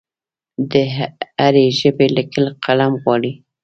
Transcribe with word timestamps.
د 0.71 0.73
هرې 1.39 1.65
ژبې 1.79 2.07
لیکل 2.17 2.45
قلم 2.65 2.93
غواړي. 3.01 3.33